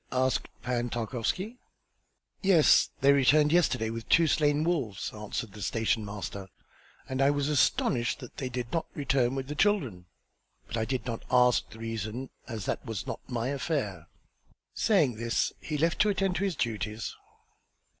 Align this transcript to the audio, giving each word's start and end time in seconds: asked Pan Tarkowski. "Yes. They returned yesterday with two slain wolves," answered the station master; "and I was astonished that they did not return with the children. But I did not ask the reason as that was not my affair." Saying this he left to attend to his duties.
asked 0.11 0.47
Pan 0.63 0.89
Tarkowski. 0.89 1.59
"Yes. 2.41 2.89
They 3.01 3.13
returned 3.13 3.51
yesterday 3.51 3.91
with 3.91 4.09
two 4.09 4.25
slain 4.25 4.63
wolves," 4.63 5.13
answered 5.13 5.51
the 5.51 5.61
station 5.61 6.03
master; 6.03 6.47
"and 7.07 7.21
I 7.21 7.29
was 7.29 7.47
astonished 7.49 8.17
that 8.19 8.37
they 8.37 8.49
did 8.49 8.71
not 8.73 8.87
return 8.95 9.35
with 9.35 9.47
the 9.47 9.53
children. 9.53 10.07
But 10.65 10.75
I 10.77 10.85
did 10.85 11.05
not 11.05 11.21
ask 11.29 11.69
the 11.69 11.77
reason 11.77 12.31
as 12.47 12.65
that 12.65 12.83
was 12.83 13.05
not 13.05 13.19
my 13.29 13.49
affair." 13.49 14.07
Saying 14.73 15.17
this 15.17 15.53
he 15.59 15.77
left 15.77 15.99
to 15.99 16.09
attend 16.09 16.35
to 16.37 16.45
his 16.45 16.55
duties. 16.55 17.13